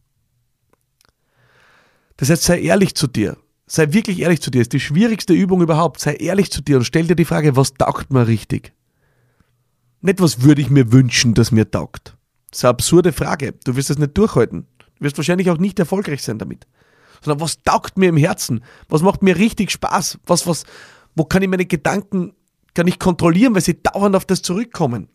Das 2.18 2.30
heißt, 2.30 2.44
sei 2.44 2.62
ehrlich 2.62 2.96
zu 2.96 3.08
dir. 3.08 3.38
Sei 3.66 3.94
wirklich 3.94 4.20
ehrlich 4.20 4.42
zu 4.42 4.52
dir. 4.52 4.60
Das 4.60 4.66
ist 4.66 4.74
die 4.74 4.80
schwierigste 4.80 5.34
Übung 5.34 5.62
überhaupt. 5.62 6.00
Sei 6.02 6.16
ehrlich 6.16 6.52
zu 6.52 6.62
dir 6.62 6.78
und 6.78 6.84
stell 6.84 7.08
dir 7.08 7.16
die 7.16 7.26
Frage, 7.26 7.56
was 7.56 7.74
taugt 7.74 8.12
mir 8.12 8.28
richtig? 8.28 8.74
Nicht, 10.02 10.20
was 10.20 10.42
würde 10.42 10.62
ich 10.62 10.70
mir 10.70 10.92
wünschen, 10.92 11.34
dass 11.34 11.52
mir 11.52 11.70
taugt. 11.70 12.18
Das 12.50 12.60
ist 12.60 12.66
eine 12.66 12.72
absurde 12.72 13.14
Frage. 13.14 13.54
Du 13.64 13.76
wirst 13.76 13.90
es 13.90 13.98
nicht 13.98 14.18
durchhalten. 14.18 14.68
Du 14.98 15.06
wirst 15.06 15.18
wahrscheinlich 15.18 15.50
auch 15.50 15.58
nicht 15.58 15.80
erfolgreich 15.80 16.24
sein 16.24 16.40
damit. 16.40 16.68
Sondern 17.22 17.40
was 17.40 17.62
taugt 17.64 17.98
mir 17.98 18.10
im 18.10 18.18
Herzen? 18.18 18.64
Was 18.90 19.04
macht 19.04 19.22
mir 19.22 19.38
richtig 19.38 19.72
Spaß? 19.72 20.20
Was, 20.26 20.48
was, 20.48 20.64
wo 21.16 21.24
kann 21.24 21.44
ich 21.44 21.50
meine 21.50 21.66
Gedanken, 21.66 22.34
kann 22.74 22.88
ich 22.88 23.00
kontrollieren, 23.00 23.54
weil 23.54 23.62
sie 23.62 23.82
dauernd 23.82 24.16
auf 24.16 24.26
das 24.26 24.42
zurückkommen? 24.42 25.08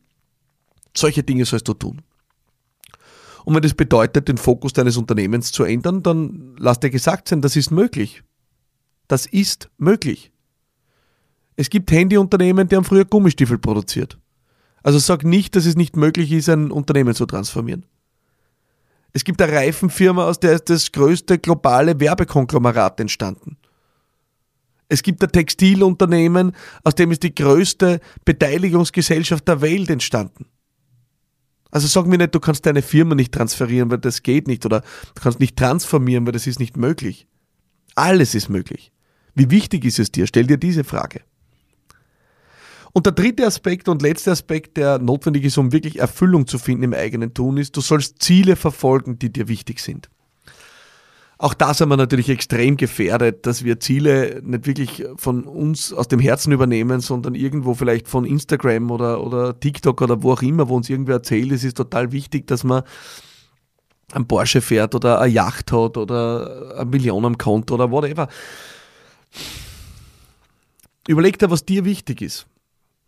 Solche 0.97 1.23
Dinge 1.23 1.45
sollst 1.45 1.69
du 1.69 1.75
tun. 1.75 2.03
Und 3.45 3.55
wenn 3.55 3.63
das 3.63 3.75
bedeutet, 3.75 4.29
den 4.29 4.39
Fokus 4.39 4.73
deines 4.73 4.97
Unternehmens 4.97 5.53
zu 5.53 5.65
ändern, 5.65 6.03
dann 6.03 6.57
lass 6.59 6.81
dir 6.81 6.91
gesagt 6.91 7.29
sein, 7.29 7.43
das 7.43 7.55
ist 7.55 7.71
möglich. 7.71 8.23
Das 9.09 9.27
ist 9.27 9.69
möglich. 9.79 10.33
Es 11.55 11.71
gibt 11.71 11.91
Handyunternehmen, 11.91 12.69
die 12.69 12.77
haben 12.77 12.85
früher 12.85 13.05
Gummistiefel 13.05 13.59
produziert. 13.59 14.19
Also 14.83 14.99
sag 14.99 15.25
nicht, 15.25 15.57
dass 15.57 15.67
es 15.67 15.77
nicht 15.77 15.97
möglich 15.97 16.33
ist, 16.33 16.49
ein 16.49 16.71
Unternehmen 16.71 17.15
zu 17.15 17.27
transformieren. 17.27 17.85
Es 19.13 19.25
gibt 19.25 19.41
eine 19.41 19.53
Reifenfirma, 19.53 20.27
aus 20.27 20.41
der 20.41 20.53
ist 20.53 20.69
das 20.69 20.93
größte 20.93 21.39
globale 21.39 21.99
Werbekonglomerat 21.99 23.01
entstanden. 23.01 23.57
Es 24.89 25.03
gibt 25.03 25.23
ein 25.23 25.33
Textilunternehmen, 25.33 26.53
aus 26.85 26.95
dem 26.95 27.11
ist 27.11 27.23
die 27.23 27.35
größte 27.35 28.01
Beteiligungsgesellschaft 28.25 29.49
der 29.49 29.61
Welt 29.61 29.91
entstanden. 29.91 30.47
Also 31.71 31.89
sag 31.89 32.07
mir 32.07 32.19
nicht, 32.19 32.35
du 32.35 32.41
kannst 32.41 32.65
deine 32.67 32.83
Firma 32.83 33.15
nicht 33.15 33.33
transferieren, 33.33 33.91
weil 33.91 33.99
das 33.99 34.23
geht 34.23 34.47
nicht, 34.47 34.65
oder 34.65 34.83
du 35.15 35.23
kannst 35.23 35.41
nicht 35.41 35.57
transformieren, 35.57 36.25
weil 36.27 36.33
das 36.33 36.47
ist 36.47 36.61
nicht 36.61 36.77
möglich. 36.77 37.27
Alles 37.95 38.35
ist 38.35 38.49
möglich. 38.49 38.93
Wie 39.35 39.51
wichtig 39.51 39.85
ist 39.85 39.99
es 39.99 40.13
dir? 40.13 40.27
Stell 40.27 40.47
dir 40.47 40.59
diese 40.59 40.85
Frage. 40.85 41.23
Und 42.97 43.05
der 43.05 43.13
dritte 43.13 43.47
Aspekt 43.47 43.91
und 43.91 44.01
letzte 44.01 44.31
Aspekt, 44.31 44.79
der 44.79 44.99
notwendig 44.99 45.45
ist, 45.45 45.59
um 45.59 45.71
wirklich 45.71 45.99
Erfüllung 45.99 46.47
zu 46.47 46.59
finden 46.59 46.83
im 46.85 46.95
eigenen 46.95 47.35
Tun, 47.35 47.59
ist, 47.59 47.77
du 47.77 47.83
sollst 47.83 48.23
Ziele 48.23 48.57
verfolgen, 48.57 49.19
die 49.19 49.31
dir 49.31 49.49
wichtig 49.49 49.81
sind. 49.81 50.09
Auch 51.37 51.53
da 51.53 51.75
sind 51.75 51.91
wir 51.91 51.99
natürlich 51.99 52.31
extrem 52.31 52.79
gefährdet, 52.79 53.45
dass 53.45 53.65
wir 53.65 53.81
Ziele 53.81 54.41
nicht 54.43 54.67
wirklich 54.67 55.05
von 55.17 55.45
uns 55.45 55.93
aus 55.93 56.09
dem 56.09 56.21
Herzen 56.21 56.53
übernehmen, 56.53 57.01
sondern 57.01 57.35
irgendwo 57.35 57.75
vielleicht 57.75 58.09
von 58.09 58.25
Instagram 58.25 58.91
oder, 58.91 59.23
oder 59.23 59.61
TikTok 59.61 60.01
oder 60.01 60.23
wo 60.23 60.33
auch 60.33 60.41
immer, 60.41 60.71
wo 60.71 60.77
uns 60.77 60.89
irgendwer 60.89 61.17
erzählt, 61.17 61.53
es 61.53 61.65
ist 61.65 61.77
total 61.77 62.13
wichtig, 62.13 62.47
dass 62.47 62.65
man 62.65 62.83
ein 64.13 64.27
Porsche 64.27 64.63
fährt 64.63 64.95
oder 64.95 65.21
eine 65.21 65.31
Yacht 65.31 65.71
hat 65.71 65.99
oder 65.99 66.77
eine 66.79 66.87
Million 66.87 67.27
am 67.27 67.37
Konto 67.37 67.75
oder 67.75 67.91
whatever. 67.91 68.29
Überleg 71.07 71.39
dir, 71.39 71.51
was 71.51 71.67
dir 71.67 71.85
wichtig 71.85 72.23
ist. 72.23 72.47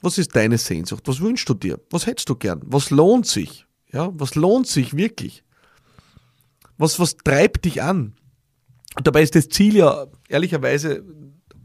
Was 0.01 0.19
ist 0.19 0.35
deine 0.37 0.59
Sehnsucht? 0.59 1.03
Was 1.07 1.21
wünschst 1.21 1.49
du 1.49 1.55
dir? 1.55 1.81
Was 1.91 2.07
hättest 2.07 2.29
du 2.29 2.37
gern? 2.37 2.61
Was 2.65 2.91
lohnt 2.91 3.27
sich? 3.27 3.67
Ja, 3.91 4.11
was 4.13 4.35
lohnt 4.35 4.67
sich 4.67 4.97
wirklich? 4.97 5.43
Was, 6.77 7.01
was 7.01 7.17
treibt 7.17 7.65
dich 7.65 7.83
an? 7.83 8.15
Und 8.97 9.07
dabei 9.07 9.23
ist 9.23 9.35
das 9.35 9.49
Ziel 9.49 9.77
ja 9.77 10.07
ehrlicherweise 10.29 11.05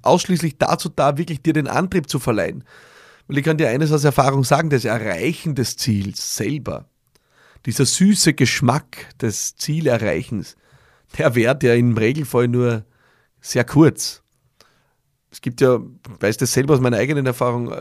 ausschließlich 0.02 0.58
dazu 0.58 0.90
da, 0.90 1.18
wirklich 1.18 1.42
dir 1.42 1.54
den 1.54 1.68
Antrieb 1.68 2.10
zu 2.10 2.20
verleihen. 2.20 2.64
Weil 3.28 3.38
ich 3.38 3.44
kann 3.44 3.58
dir 3.58 3.70
eines 3.70 3.92
aus 3.92 4.04
Erfahrung 4.04 4.44
sagen, 4.44 4.70
das 4.70 4.86
Erreichen 4.86 5.56
des 5.56 5.78
Ziels 5.78 6.36
selber, 6.36 6.90
dieser 7.66 7.86
süße 7.86 8.34
Geschmack 8.34 9.18
des 9.20 9.56
Zielerreichens, 9.56 10.58
der 11.18 11.36
währt 11.36 11.64
ja 11.64 11.74
im 11.74 11.96
Regelfall 11.96 12.48
nur 12.48 12.86
sehr 13.40 13.64
kurz. 13.64 14.23
Es 15.34 15.42
gibt 15.42 15.62
ja, 15.62 15.78
ich 15.78 16.22
weiß 16.22 16.38
das 16.38 16.54
selber 16.54 16.76
aus 16.76 16.80
meiner 16.80 16.98
eigenen 16.98 17.26
Erfahrung, 17.26 17.74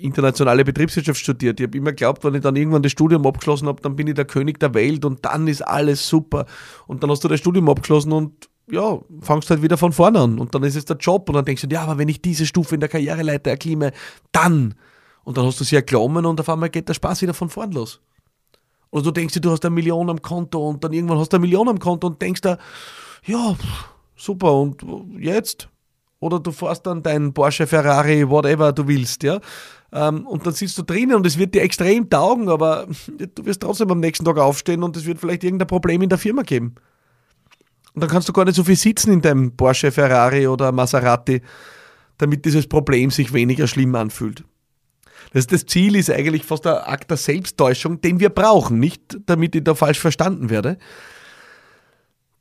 internationale 0.00 0.64
Betriebswirtschaft 0.64 1.20
studiert. 1.20 1.60
Ich 1.60 1.66
habe 1.66 1.76
immer 1.76 1.90
geglaubt, 1.90 2.24
wenn 2.24 2.34
ich 2.34 2.40
dann 2.40 2.56
irgendwann 2.56 2.82
das 2.82 2.92
Studium 2.92 3.26
abgeschlossen 3.26 3.68
habe, 3.68 3.82
dann 3.82 3.96
bin 3.96 4.06
ich 4.06 4.14
der 4.14 4.24
König 4.24 4.58
der 4.60 4.72
Welt 4.72 5.04
und 5.04 5.22
dann 5.26 5.46
ist 5.46 5.60
alles 5.60 6.08
super. 6.08 6.46
Und 6.86 7.02
dann 7.02 7.10
hast 7.10 7.22
du 7.22 7.28
das 7.28 7.38
Studium 7.38 7.68
abgeschlossen 7.68 8.12
und 8.12 8.48
ja, 8.70 8.98
fangst 9.20 9.50
halt 9.50 9.60
wieder 9.60 9.76
von 9.76 9.92
vorne 9.92 10.20
an. 10.20 10.38
Und 10.38 10.54
dann 10.54 10.62
ist 10.62 10.74
es 10.74 10.86
der 10.86 10.96
Job 10.96 11.28
und 11.28 11.34
dann 11.34 11.44
denkst 11.44 11.60
du, 11.60 11.68
ja, 11.68 11.82
aber 11.82 11.98
wenn 11.98 12.08
ich 12.08 12.22
diese 12.22 12.46
Stufe 12.46 12.74
in 12.74 12.80
der 12.80 12.88
Karriereleiter 12.88 13.50
erklimme, 13.50 13.92
dann. 14.32 14.74
Und 15.24 15.36
dann 15.36 15.44
hast 15.44 15.60
du 15.60 15.64
sie 15.64 15.76
erklommen 15.76 16.24
und 16.24 16.40
auf 16.40 16.48
einmal 16.48 16.70
geht 16.70 16.88
der 16.88 16.94
Spaß 16.94 17.20
wieder 17.20 17.34
von 17.34 17.50
vorn 17.50 17.72
los. 17.72 18.00
Oder 18.90 19.02
du 19.02 19.10
denkst 19.10 19.34
dir, 19.34 19.40
du 19.42 19.50
hast 19.50 19.66
eine 19.66 19.74
Million 19.74 20.08
am 20.08 20.22
Konto 20.22 20.66
und 20.66 20.82
dann 20.82 20.94
irgendwann 20.94 21.18
hast 21.18 21.30
du 21.30 21.36
eine 21.36 21.42
Million 21.42 21.68
am 21.68 21.78
Konto 21.78 22.06
und 22.06 22.22
denkst 22.22 22.40
da, 22.40 22.56
ja, 23.26 23.54
super, 24.16 24.54
und 24.54 24.82
jetzt? 25.18 25.68
Oder 26.18 26.40
du 26.40 26.50
fährst 26.50 26.86
dann 26.86 27.02
deinen 27.02 27.34
Porsche, 27.34 27.66
Ferrari, 27.66 28.28
whatever 28.28 28.72
du 28.72 28.88
willst, 28.88 29.22
ja. 29.22 29.38
Ähm, 29.92 30.26
und 30.26 30.46
dann 30.46 30.54
sitzt 30.54 30.78
du 30.78 30.82
drinnen 30.82 31.14
und 31.14 31.26
es 31.26 31.38
wird 31.38 31.54
dir 31.54 31.62
extrem 31.62 32.08
taugen, 32.08 32.48
aber 32.48 32.86
du 33.16 33.44
wirst 33.44 33.60
trotzdem 33.60 33.90
am 33.90 34.00
nächsten 34.00 34.24
Tag 34.24 34.38
aufstehen 34.38 34.82
und 34.82 34.96
es 34.96 35.06
wird 35.06 35.20
vielleicht 35.20 35.44
irgendein 35.44 35.68
Problem 35.68 36.02
in 36.02 36.08
der 36.08 36.18
Firma 36.18 36.42
geben. 36.42 36.74
Und 37.94 38.02
dann 38.02 38.10
kannst 38.10 38.28
du 38.28 38.32
gar 38.32 38.44
nicht 38.44 38.56
so 38.56 38.64
viel 38.64 38.76
sitzen 38.76 39.12
in 39.12 39.22
deinem 39.22 39.56
Porsche, 39.56 39.92
Ferrari 39.92 40.46
oder 40.46 40.72
Maserati, 40.72 41.42
damit 42.18 42.44
dieses 42.44 42.66
Problem 42.66 43.10
sich 43.10 43.32
weniger 43.32 43.66
schlimm 43.66 43.94
anfühlt. 43.94 44.44
Das, 45.32 45.46
das 45.46 45.66
Ziel 45.66 45.96
ist 45.96 46.10
eigentlich 46.10 46.44
fast 46.44 46.64
der 46.64 46.88
Akt 46.88 47.10
der 47.10 47.16
Selbsttäuschung, 47.16 48.00
den 48.00 48.20
wir 48.20 48.30
brauchen, 48.30 48.78
nicht 48.78 49.18
damit 49.26 49.54
ich 49.54 49.64
da 49.64 49.74
falsch 49.74 49.98
verstanden 49.98 50.50
werde, 50.50 50.78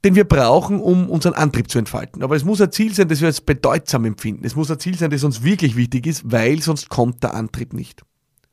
den 0.05 0.13
wir 0.13 0.23
brauchen, 0.23 0.79
um 0.79 1.09
unseren 1.09 1.33
Antrieb 1.33 1.69
zu 1.69 1.79
entfalten. 1.79 2.21
Aber 2.21 2.35
es 2.35 2.45
muss 2.45 2.61
ein 2.61 2.71
Ziel 2.71 2.93
sein, 2.93 3.07
das 3.07 3.21
wir 3.21 3.27
als 3.27 3.41
bedeutsam 3.41 4.05
empfinden. 4.05 4.45
Es 4.45 4.55
muss 4.55 4.69
ein 4.69 4.79
Ziel 4.79 4.95
sein, 4.95 5.09
das 5.09 5.23
uns 5.23 5.43
wirklich 5.43 5.75
wichtig 5.75 6.05
ist, 6.05 6.31
weil 6.31 6.61
sonst 6.61 6.89
kommt 6.89 7.23
der 7.23 7.33
Antrieb 7.33 7.73
nicht. 7.73 8.03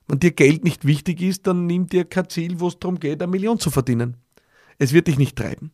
Wenn 0.09 0.18
dir 0.18 0.30
Geld 0.30 0.64
nicht 0.64 0.87
wichtig 0.87 1.21
ist, 1.21 1.47
dann 1.47 1.66
nimm 1.66 1.88
dir 1.88 2.06
kein 2.06 2.30
Ziel, 2.30 2.59
wo 2.59 2.68
es 2.68 2.78
darum 2.78 2.99
geht, 2.99 3.23
eine 3.23 3.30
Million 3.30 3.59
zu 3.59 3.71
verdienen. 3.71 4.16
Es 4.78 4.94
wird 4.94 5.09
dich 5.09 5.18
nicht 5.18 5.37
treiben. 5.37 5.73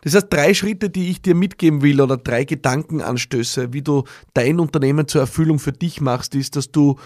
Das 0.00 0.14
heißt, 0.14 0.28
drei 0.30 0.54
Schritte, 0.54 0.88
die 0.88 1.10
ich 1.10 1.20
dir 1.20 1.34
mitgeben 1.34 1.82
will 1.82 2.00
oder 2.00 2.16
drei 2.16 2.44
Gedankenanstöße, 2.44 3.74
wie 3.74 3.82
du 3.82 4.04
dein 4.32 4.60
Unternehmen 4.60 5.06
zur 5.08 5.20
Erfüllung 5.20 5.58
für 5.58 5.72
dich 5.72 6.00
machst, 6.00 6.34
ist, 6.34 6.56
dass 6.56 6.72
du 6.72 6.96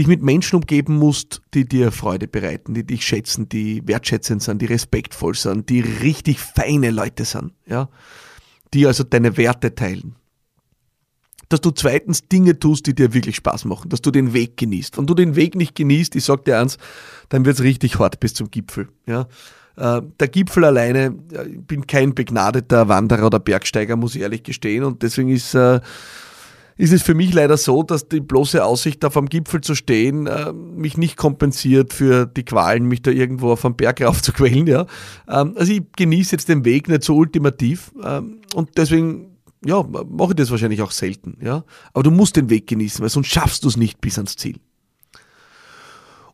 dich 0.00 0.06
mit 0.06 0.22
Menschen 0.22 0.56
umgeben 0.56 0.96
musst, 0.96 1.42
die 1.52 1.68
dir 1.68 1.92
Freude 1.92 2.26
bereiten, 2.26 2.72
die 2.72 2.86
dich 2.86 3.04
schätzen, 3.04 3.50
die 3.50 3.86
wertschätzend 3.86 4.42
sind, 4.42 4.62
die 4.62 4.66
respektvoll 4.66 5.34
sind, 5.34 5.68
die 5.68 5.80
richtig 5.80 6.40
feine 6.40 6.90
Leute 6.90 7.26
sind, 7.26 7.52
ja, 7.66 7.90
die 8.72 8.86
also 8.86 9.04
deine 9.04 9.36
Werte 9.36 9.74
teilen. 9.74 10.16
Dass 11.50 11.60
du 11.60 11.70
zweitens 11.70 12.28
Dinge 12.28 12.58
tust, 12.58 12.86
die 12.86 12.94
dir 12.94 13.12
wirklich 13.12 13.36
Spaß 13.36 13.66
machen, 13.66 13.90
dass 13.90 14.00
du 14.00 14.10
den 14.10 14.32
Weg 14.32 14.56
genießt. 14.56 14.96
Wenn 14.96 15.06
du 15.06 15.12
den 15.12 15.36
Weg 15.36 15.54
nicht 15.54 15.74
genießt, 15.74 16.16
ich 16.16 16.24
sag 16.24 16.46
dir 16.46 16.58
eins, 16.58 16.78
dann 17.28 17.44
wird's 17.44 17.60
richtig 17.60 17.98
hart 17.98 18.20
bis 18.20 18.32
zum 18.32 18.50
Gipfel, 18.50 18.88
ja. 19.06 19.28
Äh, 19.76 20.00
der 20.18 20.28
Gipfel 20.28 20.64
alleine, 20.64 21.14
ich 21.46 21.60
bin 21.60 21.86
kein 21.86 22.14
begnadeter 22.14 22.88
Wanderer 22.88 23.26
oder 23.26 23.38
Bergsteiger, 23.38 23.96
muss 23.96 24.14
ich 24.14 24.22
ehrlich 24.22 24.44
gestehen, 24.44 24.82
und 24.82 25.02
deswegen 25.02 25.28
ist 25.28 25.54
äh, 25.54 25.80
ist 26.80 26.92
es 26.92 27.02
für 27.02 27.14
mich 27.14 27.34
leider 27.34 27.58
so, 27.58 27.82
dass 27.82 28.08
die 28.08 28.20
bloße 28.20 28.64
Aussicht, 28.64 29.04
auf 29.04 29.16
am 29.18 29.28
Gipfel 29.28 29.60
zu 29.60 29.74
stehen, 29.74 30.26
äh, 30.26 30.50
mich 30.52 30.96
nicht 30.96 31.18
kompensiert 31.18 31.92
für 31.92 32.24
die 32.24 32.44
Qualen, 32.44 32.86
mich 32.86 33.02
da 33.02 33.10
irgendwo 33.10 33.52
auf 33.52 33.66
am 33.66 33.76
Berg 33.76 34.00
raufzuquälen. 34.04 34.66
Ja. 34.66 34.86
Ähm, 35.28 35.52
also 35.56 35.72
ich 35.72 35.82
genieße 35.94 36.32
jetzt 36.32 36.48
den 36.48 36.64
Weg 36.64 36.88
nicht 36.88 37.04
so 37.04 37.16
ultimativ 37.16 37.92
ähm, 38.02 38.40
und 38.54 38.70
deswegen 38.78 39.36
ja, 39.62 39.82
mache 39.82 40.30
ich 40.30 40.36
das 40.36 40.50
wahrscheinlich 40.50 40.80
auch 40.80 40.90
selten. 40.90 41.36
Ja. 41.42 41.64
Aber 41.92 42.02
du 42.02 42.10
musst 42.10 42.36
den 42.36 42.48
Weg 42.48 42.66
genießen, 42.66 43.02
weil 43.02 43.10
sonst 43.10 43.26
schaffst 43.26 43.64
du 43.64 43.68
es 43.68 43.76
nicht 43.76 44.00
bis 44.00 44.16
ans 44.16 44.36
Ziel. 44.36 44.56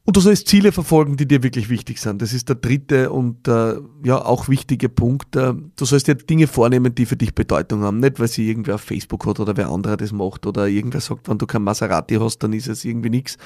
Und 0.07 0.17
du 0.17 0.21
sollst 0.21 0.47
Ziele 0.47 0.71
verfolgen, 0.71 1.17
die 1.17 1.27
dir 1.27 1.43
wirklich 1.43 1.69
wichtig 1.69 2.01
sind. 2.01 2.23
Das 2.23 2.33
ist 2.33 2.49
der 2.49 2.55
dritte 2.55 3.11
und 3.11 3.49
äh, 3.49 3.75
ja 4.05 4.25
auch 4.25 4.49
wichtige 4.49 4.89
Punkt. 4.89 5.35
Äh, 5.35 5.53
du 5.75 5.85
sollst 5.85 6.07
dir 6.07 6.15
Dinge 6.15 6.47
vornehmen, 6.47 6.95
die 6.95 7.07
für 7.07 7.17
dich 7.17 7.35
Bedeutung 7.35 7.83
haben. 7.83 7.99
Nicht, 7.99 8.21
weil 8.21 8.29
sie 8.29 8.49
irgendwer 8.49 8.77
auf 8.77 8.83
Facebook 8.83 9.27
hat 9.27 9.41
oder 9.41 9.57
wer 9.57 9.69
anderer 9.69 9.97
das 9.97 10.13
macht 10.13 10.47
oder 10.47 10.69
irgendwer 10.69 11.01
sagt, 11.01 11.29
wenn 11.29 11.39
du 11.39 11.47
kein 11.49 11.65
Maserati 11.65 12.15
hast, 12.15 12.39
dann 12.39 12.53
ist 12.53 12.69
es 12.69 12.85
irgendwie 12.85 13.11
nichts. 13.11 13.37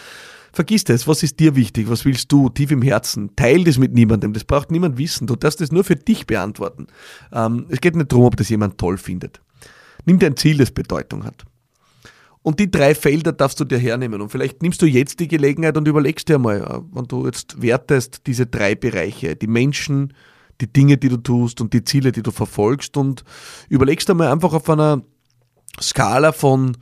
Vergiss 0.52 0.84
das. 0.84 1.08
Was 1.08 1.22
ist 1.22 1.40
dir 1.40 1.56
wichtig? 1.56 1.88
Was 1.88 2.04
willst 2.04 2.30
du 2.30 2.50
tief 2.50 2.70
im 2.72 2.82
Herzen? 2.82 3.34
Teil 3.36 3.64
das 3.64 3.78
mit 3.78 3.94
niemandem. 3.94 4.34
Das 4.34 4.44
braucht 4.44 4.70
niemand 4.70 4.98
wissen. 4.98 5.26
Du 5.26 5.36
darfst 5.36 5.62
das 5.62 5.72
nur 5.72 5.84
für 5.84 5.96
dich 5.96 6.26
beantworten. 6.26 6.88
Ähm, 7.32 7.68
es 7.70 7.80
geht 7.80 7.96
nicht 7.96 8.12
darum, 8.12 8.26
ob 8.26 8.36
das 8.36 8.50
jemand 8.50 8.76
toll 8.76 8.98
findet. 8.98 9.40
Nimm 10.04 10.18
dir 10.18 10.26
ein 10.26 10.36
Ziel, 10.36 10.58
das 10.58 10.72
Bedeutung 10.72 11.24
hat. 11.24 11.46
Und 12.42 12.58
die 12.58 12.70
drei 12.70 12.94
Felder 12.94 13.32
darfst 13.32 13.60
du 13.60 13.64
dir 13.64 13.78
hernehmen. 13.78 14.20
Und 14.20 14.30
vielleicht 14.30 14.62
nimmst 14.62 14.80
du 14.80 14.86
jetzt 14.86 15.20
die 15.20 15.28
Gelegenheit 15.28 15.76
und 15.76 15.86
überlegst 15.86 16.28
dir 16.28 16.38
mal, 16.38 16.62
äh, 16.62 16.80
wenn 16.92 17.04
du 17.04 17.26
jetzt 17.26 17.60
wertest, 17.60 18.26
diese 18.26 18.46
drei 18.46 18.74
Bereiche, 18.74 19.36
die 19.36 19.46
Menschen, 19.46 20.14
die 20.60 20.72
Dinge, 20.72 20.96
die 20.96 21.08
du 21.08 21.18
tust 21.18 21.60
und 21.60 21.72
die 21.72 21.84
Ziele, 21.84 22.12
die 22.12 22.22
du 22.22 22.30
verfolgst 22.30 22.96
und 22.96 23.24
überlegst 23.68 24.08
dir 24.08 24.14
mal 24.14 24.32
einfach 24.32 24.52
auf 24.52 24.68
einer 24.70 25.02
Skala 25.80 26.32
von 26.32 26.76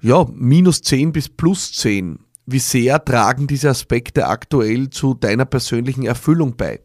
ja, 0.00 0.26
minus 0.32 0.82
10 0.82 1.12
bis 1.12 1.28
plus 1.28 1.72
10, 1.72 2.18
wie 2.46 2.58
sehr 2.58 3.02
tragen 3.02 3.46
diese 3.46 3.70
Aspekte 3.70 4.26
aktuell 4.26 4.90
zu 4.90 5.14
deiner 5.14 5.46
persönlichen 5.46 6.04
Erfüllung 6.04 6.56
bei. 6.56 6.80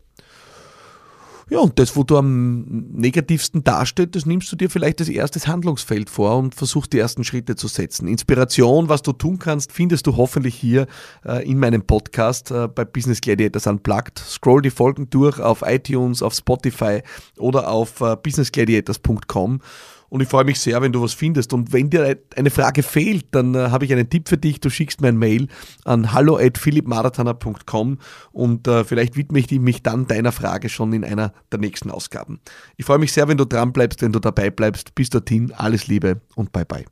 Ja, 1.49 1.59
und 1.59 1.79
das, 1.79 1.95
wo 1.95 2.03
du 2.03 2.17
am 2.17 2.61
negativsten 2.91 3.63
dasteht, 3.63 4.15
das 4.15 4.25
nimmst 4.25 4.51
du 4.51 4.55
dir 4.55 4.69
vielleicht 4.69 4.99
als 4.99 5.09
erstes 5.09 5.47
Handlungsfeld 5.47 6.09
vor 6.09 6.37
und 6.37 6.53
versuchst 6.53 6.93
die 6.93 6.99
ersten 6.99 7.23
Schritte 7.23 7.55
zu 7.55 7.67
setzen. 7.67 8.07
Inspiration, 8.07 8.87
was 8.87 9.01
du 9.01 9.13
tun 9.13 9.39
kannst, 9.39 9.71
findest 9.71 10.05
du 10.05 10.15
hoffentlich 10.15 10.53
hier 10.55 10.85
äh, 11.25 11.49
in 11.49 11.57
meinem 11.57 11.81
Podcast 11.81 12.51
äh, 12.51 12.67
bei 12.67 12.85
Business 12.85 13.19
Gladiators 13.19 13.65
Unplugged. 13.65 14.19
Scroll 14.19 14.61
die 14.61 14.69
Folgen 14.69 15.09
durch 15.09 15.39
auf 15.39 15.63
iTunes, 15.65 16.21
auf 16.21 16.35
Spotify 16.35 17.01
oder 17.37 17.69
auf 17.69 18.01
äh, 18.01 18.15
businessgladiators.com 18.15 19.61
und 20.09 20.21
ich 20.21 20.27
freue 20.27 20.43
mich 20.43 20.59
sehr, 20.59 20.81
wenn 20.81 20.91
du 20.91 21.01
was 21.01 21.13
findest. 21.13 21.53
Und 21.53 21.71
wenn 21.71 21.89
dir 21.89 22.17
eine 22.35 22.49
Frage 22.49 22.83
fehlt, 22.83 23.27
dann 23.31 23.55
äh, 23.55 23.69
habe 23.69 23.85
ich 23.85 23.91
einen 23.91 24.09
Tipp 24.09 24.27
für 24.27 24.37
dich. 24.37 24.59
Du 24.59 24.69
schickst 24.69 25.01
mir 25.01 25.09
ein 25.09 25.17
Mail 25.17 25.47
an 25.85 26.11
hallo 26.13 26.37
at 26.37 26.57
philippmarathoner.com 26.57 27.99
und 28.31 28.67
äh, 28.67 28.83
vielleicht 28.83 29.15
widme 29.15 29.39
ich 29.39 29.51
mich 29.51 29.83
dann 29.83 30.07
deiner 30.07 30.31
Frage 30.31 30.69
schon 30.69 30.93
in 30.93 31.03
einer 31.03 31.33
der 31.51 31.59
nächsten 31.59 31.91
Ausgaben. 31.91 32.39
Ich 32.77 32.85
freue 32.85 32.99
mich 32.99 33.13
sehr, 33.13 33.27
wenn 33.27 33.37
du 33.37 33.45
dran 33.45 33.71
bleibst, 33.71 34.01
wenn 34.01 34.11
du 34.11 34.19
dabei 34.19 34.49
bleibst. 34.49 34.95
Bis 34.95 35.09
dorthin, 35.09 35.53
alles 35.55 35.87
Liebe 35.87 36.21
und 36.35 36.51
bye 36.51 36.65
bye. 36.65 36.85